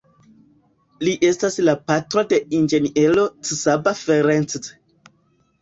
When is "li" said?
1.07-1.11